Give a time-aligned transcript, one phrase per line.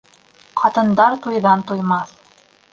[0.61, 2.19] Ҡатындар туйҙан туймаҫ.